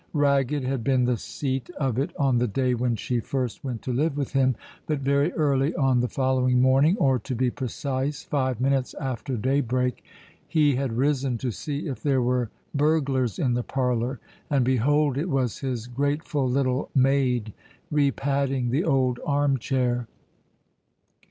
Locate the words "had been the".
0.63-1.15